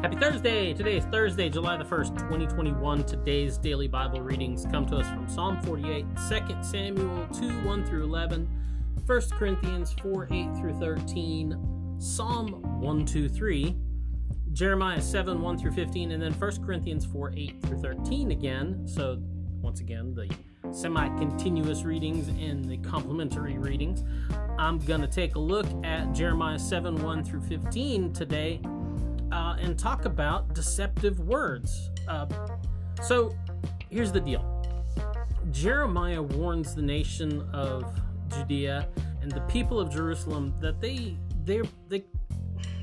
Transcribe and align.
Happy 0.00 0.14
Thursday! 0.14 0.72
Today 0.72 0.98
is 0.98 1.04
Thursday, 1.06 1.48
July 1.48 1.76
the 1.76 1.82
1st, 1.82 2.16
2021. 2.18 3.02
Today's 3.02 3.58
daily 3.58 3.88
Bible 3.88 4.20
readings 4.20 4.64
come 4.70 4.86
to 4.86 4.96
us 4.98 5.08
from 5.08 5.28
Psalm 5.28 5.60
48, 5.62 6.06
2 6.28 6.62
Samuel 6.62 7.26
2 7.32 7.64
1 7.66 7.84
through 7.84 8.04
11, 8.04 8.48
1 9.04 9.20
Corinthians 9.32 9.92
4 10.00 10.28
8 10.30 10.56
through 10.56 10.74
13, 10.78 11.96
Psalm 11.98 12.80
1 12.80 13.06
2 13.06 13.28
3, 13.28 13.76
Jeremiah 14.52 15.00
7 15.00 15.42
1 15.42 15.58
through 15.58 15.72
15, 15.72 16.12
and 16.12 16.22
then 16.22 16.32
1 16.32 16.64
Corinthians 16.64 17.04
4 17.04 17.32
8 17.36 17.62
through 17.62 17.78
13 17.78 18.30
again. 18.30 18.86
So, 18.86 19.20
once 19.60 19.80
again, 19.80 20.14
the 20.14 20.30
semi 20.72 21.08
continuous 21.18 21.82
readings 21.82 22.28
and 22.28 22.64
the 22.64 22.78
complementary 22.88 23.58
readings. 23.58 24.04
I'm 24.60 24.78
going 24.78 25.00
to 25.00 25.08
take 25.08 25.34
a 25.34 25.40
look 25.40 25.66
at 25.82 26.12
Jeremiah 26.12 26.60
7 26.60 27.02
1 27.02 27.24
through 27.24 27.42
15 27.42 28.12
today 28.12 28.60
uh, 29.38 29.54
and 29.60 29.78
talk 29.78 30.04
about 30.04 30.52
deceptive 30.52 31.20
words. 31.20 31.90
Uh, 32.08 32.26
so 33.04 33.32
here's 33.88 34.10
the 34.10 34.20
deal 34.20 34.44
Jeremiah 35.52 36.20
warns 36.20 36.74
the 36.74 36.82
nation 36.82 37.48
of 37.52 37.84
Judea 38.34 38.88
and 39.22 39.30
the 39.30 39.40
people 39.42 39.78
of 39.78 39.90
Jerusalem 39.90 40.54
that 40.60 40.80
they 40.80 41.16
they 41.44 41.62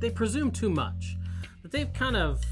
they 0.00 0.10
presume 0.10 0.50
too 0.50 0.70
much 0.70 1.16
that 1.62 1.70
they've 1.70 1.92
kind 1.92 2.16
of 2.16 2.42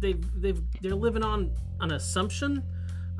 they've 0.00 0.24
they've 0.42 0.60
they're 0.82 0.94
living 0.94 1.22
on 1.22 1.52
an 1.80 1.92
assumption 1.92 2.64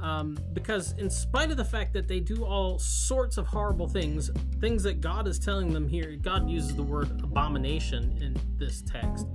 um, 0.02 0.36
because 0.54 0.92
in 0.98 1.08
spite 1.08 1.50
of 1.50 1.56
the 1.56 1.64
fact 1.64 1.92
that 1.92 2.08
they 2.08 2.18
do 2.18 2.44
all 2.44 2.78
sorts 2.78 3.36
of 3.36 3.46
horrible 3.46 3.86
things 3.86 4.30
things 4.60 4.82
that 4.82 5.00
god 5.00 5.28
is 5.28 5.38
telling 5.38 5.72
them 5.72 5.86
here 5.86 6.16
god 6.22 6.48
uses 6.48 6.74
the 6.74 6.82
word 6.82 7.10
abomination 7.22 8.16
in 8.20 8.34
this 8.58 8.82
text 8.82 9.26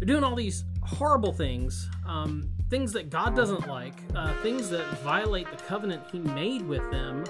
they're 0.00 0.06
doing 0.06 0.24
all 0.24 0.34
these 0.34 0.64
horrible 0.82 1.34
things, 1.34 1.90
um, 2.06 2.48
things 2.70 2.90
that 2.92 3.10
God 3.10 3.36
doesn't 3.36 3.68
like, 3.68 3.92
uh, 4.14 4.32
things 4.42 4.70
that 4.70 4.86
violate 5.00 5.50
the 5.50 5.58
covenant 5.58 6.02
He 6.10 6.18
made 6.20 6.66
with 6.66 6.90
them 6.90 7.22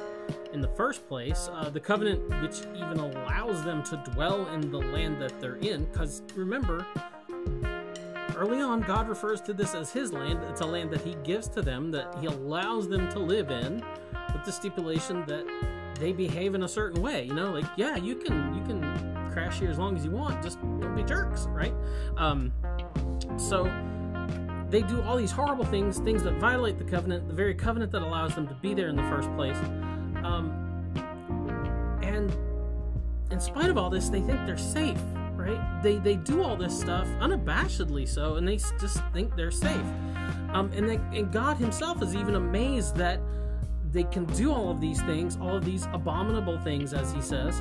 in 0.52 0.60
the 0.60 0.68
first 0.68 1.08
place, 1.08 1.48
uh, 1.52 1.68
the 1.68 1.80
covenant 1.80 2.28
which 2.40 2.60
even 2.76 3.00
allows 3.00 3.64
them 3.64 3.82
to 3.82 3.96
dwell 4.12 4.46
in 4.54 4.70
the 4.70 4.78
land 4.78 5.20
that 5.20 5.40
they're 5.40 5.56
in. 5.56 5.84
Because 5.86 6.22
remember, 6.36 6.86
early 8.36 8.60
on, 8.60 8.82
God 8.82 9.08
refers 9.08 9.40
to 9.42 9.52
this 9.52 9.74
as 9.74 9.90
His 9.90 10.12
land. 10.12 10.38
It's 10.48 10.60
a 10.60 10.66
land 10.66 10.92
that 10.92 11.00
He 11.00 11.16
gives 11.24 11.48
to 11.48 11.62
them, 11.62 11.90
that 11.90 12.14
He 12.20 12.26
allows 12.26 12.88
them 12.88 13.08
to 13.10 13.18
live 13.18 13.50
in, 13.50 13.82
with 14.32 14.44
the 14.44 14.52
stipulation 14.52 15.24
that 15.26 15.44
they 15.98 16.12
behave 16.12 16.54
in 16.54 16.62
a 16.62 16.68
certain 16.68 17.02
way. 17.02 17.24
You 17.24 17.34
know, 17.34 17.50
like 17.50 17.66
yeah, 17.76 17.96
you 17.96 18.14
can 18.14 18.54
you 18.54 18.62
can 18.62 19.09
crash 19.30 19.60
here 19.60 19.70
as 19.70 19.78
long 19.78 19.96
as 19.96 20.04
you 20.04 20.10
want. 20.10 20.42
Just 20.42 20.60
don't 20.60 20.94
be 20.94 21.02
jerks, 21.02 21.46
right? 21.50 21.74
Um, 22.16 22.52
so 23.36 23.64
they 24.70 24.82
do 24.82 25.02
all 25.02 25.16
these 25.16 25.32
horrible 25.32 25.64
things, 25.64 25.98
things 25.98 26.22
that 26.22 26.34
violate 26.34 26.78
the 26.78 26.84
covenant, 26.84 27.28
the 27.28 27.34
very 27.34 27.54
covenant 27.54 27.90
that 27.92 28.02
allows 28.02 28.34
them 28.34 28.46
to 28.48 28.54
be 28.54 28.74
there 28.74 28.88
in 28.88 28.96
the 28.96 29.02
first 29.02 29.30
place. 29.34 29.56
Um, 30.22 30.52
and 32.02 32.36
in 33.30 33.40
spite 33.40 33.68
of 33.70 33.76
all 33.76 33.90
this, 33.90 34.08
they 34.08 34.20
think 34.20 34.46
they're 34.46 34.56
safe, 34.56 35.00
right? 35.34 35.82
They 35.82 35.96
they 35.98 36.16
do 36.16 36.42
all 36.42 36.56
this 36.56 36.78
stuff 36.78 37.06
unabashedly 37.20 38.08
so, 38.08 38.36
and 38.36 38.46
they 38.46 38.56
just 38.56 39.02
think 39.12 39.34
they're 39.36 39.50
safe. 39.50 39.86
Um, 40.52 40.70
and, 40.74 40.88
they, 40.88 40.96
and 41.16 41.32
God 41.32 41.56
Himself 41.58 42.02
is 42.02 42.14
even 42.14 42.34
amazed 42.34 42.96
that 42.96 43.20
they 43.92 44.04
can 44.04 44.24
do 44.26 44.52
all 44.52 44.70
of 44.70 44.80
these 44.80 45.00
things, 45.02 45.36
all 45.40 45.56
of 45.56 45.64
these 45.64 45.86
abominable 45.92 46.58
things, 46.58 46.92
as 46.92 47.12
He 47.12 47.20
says, 47.20 47.60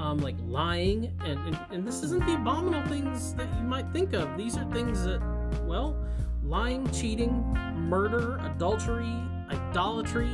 um, 0.00 0.18
like 0.18 0.36
lying, 0.46 1.12
and, 1.24 1.38
and, 1.46 1.58
and 1.70 1.86
this 1.86 2.02
isn't 2.02 2.24
the 2.26 2.34
abominable 2.34 2.88
things 2.88 3.34
that 3.34 3.48
you 3.56 3.62
might 3.62 3.92
think 3.92 4.14
of. 4.14 4.36
These 4.36 4.56
are 4.56 4.64
things 4.72 5.04
that, 5.04 5.20
well, 5.64 5.94
lying, 6.42 6.90
cheating, 6.90 7.32
murder, 7.76 8.38
adultery, 8.38 9.14
idolatry. 9.50 10.30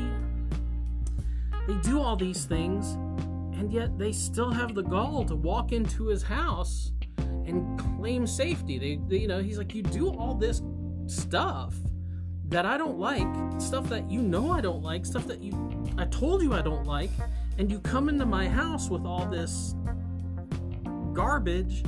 They 1.67 1.75
do 1.83 2.01
all 2.01 2.15
these 2.17 2.45
things, 2.45 2.93
and 3.59 3.73
yet 3.73 3.99
they 3.99 4.13
still 4.13 4.53
have 4.53 4.75
the 4.75 4.83
gall 4.83 5.25
to 5.25 5.35
walk 5.35 5.73
into 5.73 6.07
his 6.07 6.23
house 6.23 6.93
and 7.19 7.79
claim 7.79 8.25
safety. 8.27 8.79
They, 8.79 9.01
they 9.09 9.23
you 9.23 9.29
know, 9.29 9.41
he's 9.41 9.59
like, 9.59 9.75
you 9.75 9.83
do 9.83 10.11
all 10.11 10.35
this 10.35 10.63
stuff 11.07 11.75
that 12.49 12.65
I 12.65 12.79
don't 12.79 12.99
like, 12.99 13.27
stuff 13.61 13.89
that 13.89 14.09
you 14.09 14.23
know 14.23 14.53
I 14.53 14.61
don't 14.61 14.83
like, 14.83 15.05
stuff 15.05 15.27
that 15.27 15.41
you 15.41 15.53
I 15.99 16.05
told 16.05 16.43
you 16.43 16.53
I 16.53 16.63
don't 16.63 16.85
like, 16.85 17.11
and 17.59 17.71
you 17.71 17.81
come 17.81 18.09
into 18.09 18.27
my 18.27 18.49
house 18.49 18.91
with 18.91 19.05
all 19.05 19.27
this 19.27 19.75
garbage 21.13 21.85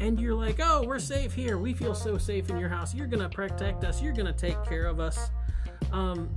and 0.00 0.20
you're 0.20 0.34
like, 0.34 0.60
"Oh, 0.62 0.84
we're 0.86 0.98
safe 0.98 1.32
here. 1.32 1.58
We 1.58 1.72
feel 1.72 1.94
so 1.94 2.18
safe 2.18 2.50
in 2.50 2.58
your 2.58 2.68
house. 2.68 2.94
You're 2.94 3.06
going 3.06 3.22
to 3.22 3.28
protect 3.28 3.82
us. 3.84 4.02
You're 4.02 4.12
going 4.12 4.26
to 4.26 4.32
take 4.32 4.62
care 4.64 4.86
of 4.86 5.00
us." 5.00 5.30
Um 5.92 6.28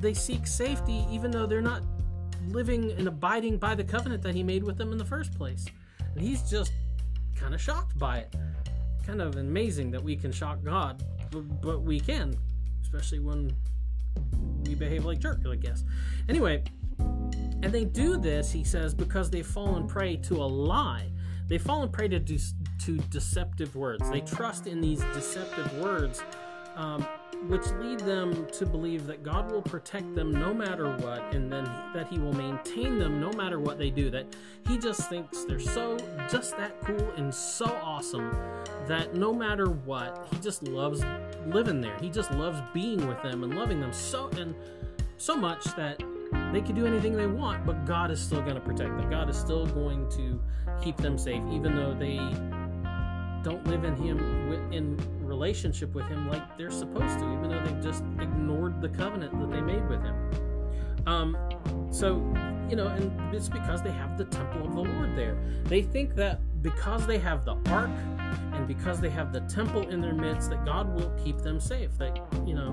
they 0.00 0.14
seek 0.14 0.46
safety 0.46 1.04
even 1.10 1.30
though 1.30 1.46
they're 1.46 1.60
not 1.60 1.82
living 2.48 2.92
and 2.92 3.06
abiding 3.06 3.58
by 3.58 3.74
the 3.74 3.84
covenant 3.84 4.22
that 4.22 4.34
he 4.34 4.42
made 4.42 4.64
with 4.64 4.76
them 4.76 4.92
in 4.92 4.98
the 4.98 5.04
first 5.04 5.34
place. 5.34 5.66
And 6.14 6.22
he's 6.22 6.48
just 6.48 6.72
kind 7.36 7.54
of 7.54 7.60
shocked 7.60 7.98
by 7.98 8.18
it. 8.18 8.34
Kind 9.06 9.20
of 9.20 9.36
amazing 9.36 9.90
that 9.92 10.02
we 10.02 10.16
can 10.16 10.32
shock 10.32 10.62
God, 10.62 11.02
but 11.62 11.82
we 11.82 12.00
can, 12.00 12.36
especially 12.82 13.20
when 13.20 13.54
we 14.64 14.74
behave 14.74 15.04
like 15.04 15.18
jerks, 15.18 15.46
I 15.46 15.56
guess. 15.56 15.84
Anyway, 16.28 16.62
and 17.62 17.72
they 17.72 17.84
do 17.84 18.16
this, 18.16 18.50
he 18.50 18.64
says, 18.64 18.94
because 18.94 19.30
they've 19.30 19.46
fallen 19.46 19.86
prey 19.86 20.16
to 20.16 20.36
a 20.36 20.46
lie. 20.46 21.10
They've 21.48 21.60
fallen 21.60 21.88
prey 21.90 22.08
to, 22.08 22.18
de- 22.18 22.38
to 22.84 22.96
deceptive 23.10 23.74
words. 23.74 24.08
They 24.10 24.20
trust 24.20 24.66
in 24.66 24.80
these 24.80 25.00
deceptive 25.12 25.72
words, 25.78 26.22
um, 26.76 27.06
which 27.48 27.66
lead 27.80 28.00
them 28.00 28.46
to 28.52 28.66
believe 28.66 29.06
that 29.06 29.22
God 29.22 29.50
will 29.50 29.62
protect 29.62 30.14
them 30.14 30.30
no 30.30 30.52
matter 30.52 30.90
what, 30.96 31.34
and 31.34 31.50
then 31.50 31.64
that 31.94 32.08
He 32.08 32.18
will 32.18 32.32
maintain 32.32 32.98
them 32.98 33.20
no 33.20 33.32
matter 33.32 33.58
what 33.58 33.78
they 33.78 33.90
do. 33.90 34.10
That 34.10 34.26
He 34.68 34.78
just 34.78 35.08
thinks 35.08 35.44
they're 35.44 35.58
so, 35.58 35.96
just 36.30 36.56
that 36.56 36.80
cool 36.84 37.10
and 37.16 37.34
so 37.34 37.66
awesome 37.82 38.34
that 38.86 39.14
no 39.14 39.32
matter 39.32 39.66
what, 39.66 40.28
He 40.30 40.38
just 40.38 40.62
loves 40.64 41.02
living 41.46 41.80
there. 41.80 41.96
He 42.00 42.10
just 42.10 42.30
loves 42.32 42.60
being 42.74 43.06
with 43.06 43.22
them 43.22 43.44
and 43.44 43.56
loving 43.56 43.80
them 43.80 43.92
so 43.92 44.28
and 44.36 44.54
so 45.16 45.36
much 45.36 45.64
that 45.76 46.02
they 46.52 46.60
can 46.60 46.74
do 46.74 46.86
anything 46.86 47.16
they 47.16 47.26
want, 47.26 47.66
but 47.66 47.84
God 47.84 48.10
is 48.10 48.20
still 48.20 48.40
going 48.40 48.54
to 48.54 48.60
protect 48.60 48.96
them. 48.96 49.10
God 49.10 49.28
is 49.28 49.36
still 49.36 49.66
going 49.66 50.08
to 50.10 50.40
keep 50.82 50.96
them 50.96 51.18
safe, 51.18 51.42
even 51.52 51.76
though 51.76 51.94
they 51.94 52.18
don't 53.42 53.66
live 53.66 53.84
in 53.84 53.96
Him 53.96 54.72
in 54.72 54.98
relationship 55.20 55.94
with 55.94 56.06
Him 56.06 56.28
like 56.28 56.56
they're 56.56 56.70
supposed 56.70 57.18
to, 57.18 57.32
even 57.32 57.50
though 57.50 57.64
they've 57.64 57.82
just 57.82 58.04
ignored 58.20 58.80
the 58.80 58.88
covenant 58.88 59.38
that 59.38 59.50
they 59.50 59.60
made 59.60 59.88
with 59.88 60.02
Him. 60.02 60.16
Um, 61.06 61.36
so, 61.90 62.16
you 62.68 62.76
know, 62.76 62.86
and 62.88 63.34
it's 63.34 63.48
because 63.48 63.82
they 63.82 63.90
have 63.90 64.16
the 64.18 64.24
temple 64.26 64.66
of 64.66 64.74
the 64.74 64.82
Lord 64.82 65.16
there. 65.16 65.36
They 65.64 65.82
think 65.82 66.14
that 66.16 66.40
because 66.62 67.06
they 67.06 67.18
have 67.18 67.44
the 67.44 67.56
ark 67.70 67.90
and 68.52 68.66
because 68.68 69.00
they 69.00 69.10
have 69.10 69.32
the 69.32 69.40
temple 69.42 69.88
in 69.88 70.00
their 70.00 70.14
midst, 70.14 70.50
that 70.50 70.64
God 70.64 70.94
will 70.94 71.10
keep 71.22 71.38
them 71.38 71.58
safe. 71.58 71.90
That, 71.98 72.18
you 72.46 72.54
know, 72.54 72.70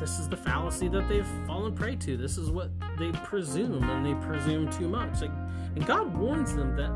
this 0.00 0.18
is 0.18 0.28
the 0.28 0.36
fallacy 0.36 0.88
that 0.88 1.08
they've 1.08 1.26
fallen 1.46 1.74
prey 1.74 1.96
to. 1.96 2.16
This 2.16 2.38
is 2.38 2.50
what 2.50 2.70
they 2.98 3.12
presume, 3.12 3.82
and 3.82 4.06
they 4.06 4.14
presume 4.26 4.70
too 4.70 4.88
much. 4.88 5.20
Like, 5.20 5.32
and 5.76 5.84
God 5.86 6.16
warns 6.16 6.54
them 6.54 6.76
that 6.76 6.90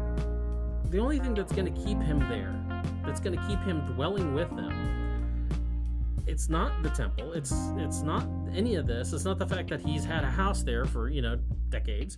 the 0.92 0.98
only 0.98 1.19
thing 1.19 1.32
that's 1.32 1.53
going 1.53 1.72
to 1.72 1.84
keep 1.84 2.00
him 2.00 2.20
there, 2.28 2.54
that's 3.04 3.19
going 3.19 3.36
to 3.36 3.47
keep 3.48 3.58
him 3.60 3.80
dwelling 3.94 4.34
with 4.34 4.54
them, 4.54 5.03
it's 6.26 6.48
not 6.48 6.82
the 6.82 6.91
temple. 6.91 7.32
It's 7.32 7.52
it's 7.78 8.02
not 8.02 8.26
any 8.55 8.76
of 8.76 8.87
this. 8.87 9.12
It's 9.12 9.25
not 9.25 9.38
the 9.38 9.46
fact 9.46 9.70
that 9.70 9.81
he's 9.81 10.05
had 10.05 10.22
a 10.22 10.31
house 10.31 10.62
there 10.62 10.84
for 10.84 11.08
you 11.08 11.22
know 11.22 11.38
decades. 11.70 12.16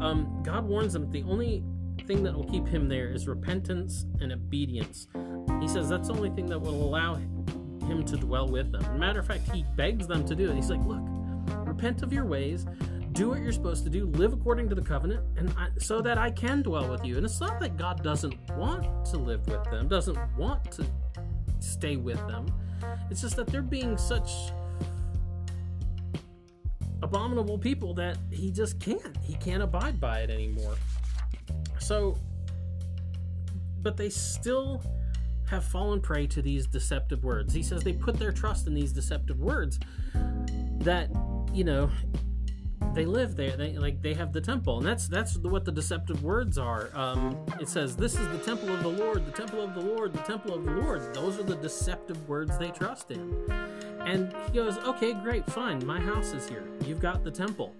Um, 0.00 0.40
God 0.42 0.64
warns 0.64 0.92
them 0.92 1.10
the 1.10 1.22
only 1.24 1.62
thing 2.06 2.22
that 2.22 2.34
will 2.34 2.48
keep 2.48 2.66
him 2.66 2.88
there 2.88 3.08
is 3.10 3.28
repentance 3.28 4.06
and 4.20 4.32
obedience. 4.32 5.08
He 5.60 5.68
says 5.68 5.88
that's 5.88 6.08
the 6.08 6.14
only 6.14 6.30
thing 6.30 6.46
that 6.46 6.58
will 6.58 6.82
allow 6.82 7.16
him 7.16 8.04
to 8.06 8.16
dwell 8.16 8.48
with 8.48 8.72
them. 8.72 8.98
Matter 8.98 9.20
of 9.20 9.26
fact, 9.26 9.50
he 9.50 9.64
begs 9.76 10.06
them 10.06 10.24
to 10.26 10.34
do 10.34 10.48
it. 10.50 10.54
He's 10.54 10.70
like, 10.70 10.84
look, 10.84 11.02
repent 11.66 12.02
of 12.02 12.12
your 12.12 12.24
ways, 12.24 12.66
do 13.12 13.28
what 13.28 13.40
you're 13.40 13.52
supposed 13.52 13.84
to 13.84 13.90
do, 13.90 14.06
live 14.06 14.32
according 14.32 14.68
to 14.70 14.74
the 14.74 14.82
covenant, 14.82 15.22
and 15.36 15.54
I, 15.58 15.68
so 15.78 16.00
that 16.00 16.18
I 16.18 16.30
can 16.30 16.62
dwell 16.62 16.88
with 16.88 17.04
you. 17.04 17.16
And 17.16 17.24
it's 17.24 17.40
not 17.40 17.60
that 17.60 17.76
God 17.76 18.02
doesn't 18.02 18.34
want 18.52 19.06
to 19.06 19.18
live 19.18 19.46
with 19.46 19.64
them, 19.64 19.88
doesn't 19.88 20.18
want 20.36 20.72
to 20.72 20.86
stay 21.60 21.96
with 21.96 22.18
them. 22.26 22.46
It's 23.10 23.20
just 23.20 23.36
that 23.36 23.46
they're 23.46 23.62
being 23.62 23.96
such 23.96 24.30
abominable 27.02 27.58
people 27.58 27.94
that 27.94 28.16
he 28.30 28.50
just 28.50 28.80
can't. 28.80 29.16
He 29.22 29.34
can't 29.34 29.62
abide 29.62 30.00
by 30.00 30.20
it 30.20 30.30
anymore. 30.30 30.76
So, 31.78 32.16
but 33.82 33.96
they 33.96 34.08
still 34.08 34.82
have 35.48 35.64
fallen 35.64 36.00
prey 36.00 36.26
to 36.28 36.40
these 36.40 36.66
deceptive 36.66 37.24
words. 37.24 37.52
He 37.52 37.62
says 37.62 37.82
they 37.82 37.92
put 37.92 38.18
their 38.18 38.32
trust 38.32 38.66
in 38.66 38.74
these 38.74 38.92
deceptive 38.92 39.38
words 39.38 39.78
that, 40.78 41.10
you 41.52 41.64
know, 41.64 41.90
they 42.94 43.06
live 43.06 43.36
there. 43.36 43.56
They 43.56 43.76
like 43.76 44.02
they 44.02 44.14
have 44.14 44.32
the 44.32 44.40
temple, 44.40 44.78
and 44.78 44.86
that's 44.86 45.08
that's 45.08 45.36
what 45.38 45.64
the 45.64 45.72
deceptive 45.72 46.22
words 46.22 46.58
are. 46.58 46.90
Um, 46.94 47.44
it 47.60 47.68
says, 47.68 47.96
"This 47.96 48.18
is 48.18 48.28
the 48.28 48.38
temple 48.38 48.70
of 48.70 48.82
the 48.82 48.88
Lord, 48.88 49.24
the 49.26 49.32
temple 49.32 49.62
of 49.62 49.74
the 49.74 49.80
Lord, 49.80 50.12
the 50.12 50.22
temple 50.22 50.54
of 50.54 50.64
the 50.64 50.72
Lord." 50.72 51.14
Those 51.14 51.38
are 51.38 51.42
the 51.42 51.56
deceptive 51.56 52.28
words 52.28 52.58
they 52.58 52.70
trust 52.70 53.10
in. 53.10 53.34
And 54.00 54.34
he 54.46 54.52
goes, 54.52 54.78
"Okay, 54.78 55.14
great, 55.14 55.46
fine. 55.46 55.84
My 55.86 56.00
house 56.00 56.32
is 56.32 56.48
here. 56.48 56.64
You've 56.84 57.00
got 57.00 57.24
the 57.24 57.30
temple. 57.30 57.74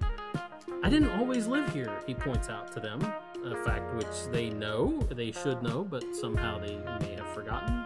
I 0.83 0.89
didn't 0.89 1.11
always 1.11 1.47
live 1.47 1.73
here." 1.73 1.93
He 2.07 2.15
points 2.15 2.49
out 2.49 2.73
to 2.73 2.81
them 2.81 3.01
a 3.45 3.57
fact 3.65 3.95
which 3.95 4.31
they 4.31 4.51
know, 4.51 5.01
they 5.11 5.33
should 5.33 5.63
know, 5.63 5.85
but 5.85 6.05
somehow 6.15 6.59
they 6.59 6.79
may 7.01 7.17
have 7.17 7.27
forgotten. 7.35 7.85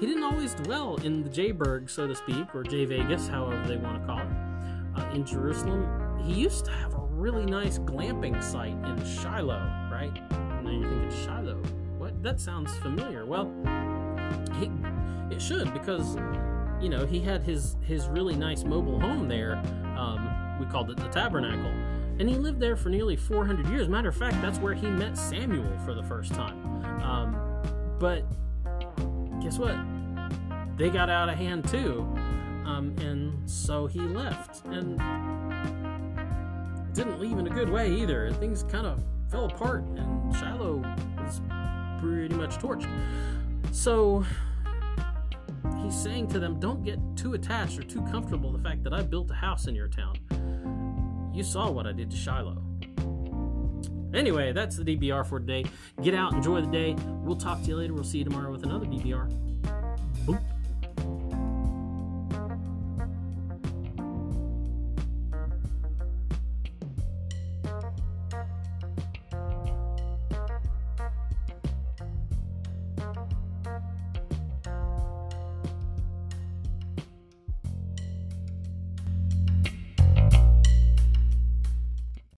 He 0.00 0.06
didn't 0.06 0.24
always 0.24 0.54
dwell 0.54 0.96
in 1.04 1.22
the 1.22 1.28
Jayburg, 1.28 1.88
so 1.88 2.08
to 2.08 2.14
speak, 2.14 2.54
or 2.54 2.64
J 2.64 2.86
Vegas, 2.86 3.28
however 3.28 3.62
they 3.68 3.76
want 3.76 4.00
to 4.00 4.06
call 4.06 4.18
it, 4.18 4.26
uh, 4.96 5.14
in 5.14 5.24
Jerusalem 5.24 6.11
he 6.24 6.34
used 6.34 6.64
to 6.66 6.70
have 6.70 6.94
a 6.94 7.00
really 7.10 7.44
nice 7.44 7.78
glamping 7.78 8.42
site 8.42 8.76
in 8.84 9.04
Shiloh, 9.04 9.62
right? 9.90 10.12
Now 10.62 10.70
you're 10.70 10.88
thinking 10.88 11.24
Shiloh. 11.24 11.62
What? 11.98 12.22
That 12.22 12.40
sounds 12.40 12.74
familiar. 12.76 13.26
Well, 13.26 13.52
he 14.58 14.70
it 15.30 15.40
should 15.40 15.72
because 15.72 16.16
you 16.80 16.88
know 16.88 17.06
he 17.06 17.20
had 17.20 17.42
his 17.42 17.76
his 17.80 18.06
really 18.08 18.36
nice 18.36 18.64
mobile 18.64 19.00
home 19.00 19.28
there. 19.28 19.56
Um, 19.96 20.58
we 20.58 20.66
called 20.66 20.90
it 20.90 20.96
the 20.96 21.08
Tabernacle, 21.08 21.72
and 22.18 22.28
he 22.28 22.36
lived 22.36 22.60
there 22.60 22.76
for 22.76 22.88
nearly 22.88 23.16
400 23.16 23.66
years. 23.68 23.88
Matter 23.88 24.08
of 24.08 24.16
fact, 24.16 24.40
that's 24.42 24.58
where 24.58 24.74
he 24.74 24.88
met 24.88 25.16
Samuel 25.16 25.78
for 25.84 25.94
the 25.94 26.02
first 26.02 26.32
time. 26.34 26.84
Um, 27.02 27.36
but 27.98 28.24
guess 29.40 29.58
what? 29.58 29.76
They 30.76 30.90
got 30.90 31.10
out 31.10 31.28
of 31.28 31.36
hand 31.36 31.68
too, 31.68 32.00
um, 32.64 32.94
and 33.00 33.48
so 33.48 33.86
he 33.86 34.00
left 34.00 34.64
and 34.66 35.00
didn't 36.94 37.20
leave 37.20 37.38
in 37.38 37.46
a 37.46 37.50
good 37.50 37.68
way 37.68 37.90
either. 37.90 38.30
Things 38.32 38.64
kind 38.64 38.86
of 38.86 39.02
fell 39.30 39.46
apart, 39.46 39.84
and 39.96 40.36
Shiloh 40.36 40.76
was 41.18 41.40
pretty 42.00 42.34
much 42.34 42.58
torched. 42.58 42.88
So 43.72 44.24
he's 45.82 46.00
saying 46.00 46.28
to 46.28 46.38
them, 46.38 46.60
Don't 46.60 46.84
get 46.84 46.98
too 47.16 47.34
attached 47.34 47.78
or 47.78 47.82
too 47.82 48.02
comfortable 48.02 48.52
the 48.52 48.62
fact 48.62 48.82
that 48.84 48.92
I 48.92 49.02
built 49.02 49.30
a 49.30 49.34
house 49.34 49.66
in 49.66 49.74
your 49.74 49.88
town. 49.88 51.30
You 51.34 51.42
saw 51.42 51.70
what 51.70 51.86
I 51.86 51.92
did 51.92 52.10
to 52.10 52.16
Shiloh. 52.16 52.62
Anyway, 54.14 54.52
that's 54.52 54.76
the 54.76 54.84
DBR 54.84 55.26
for 55.26 55.40
today. 55.40 55.64
Get 56.02 56.14
out, 56.14 56.34
enjoy 56.34 56.60
the 56.60 56.66
day. 56.66 56.94
We'll 57.22 57.36
talk 57.36 57.62
to 57.62 57.68
you 57.68 57.76
later. 57.76 57.94
We'll 57.94 58.04
see 58.04 58.18
you 58.18 58.24
tomorrow 58.24 58.52
with 58.52 58.64
another 58.64 58.84
DBR. 58.84 59.51